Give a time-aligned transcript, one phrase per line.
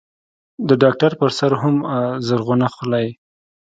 [0.67, 1.75] د ډاکتر پر سر هم
[2.27, 3.07] زرغونه خولۍ.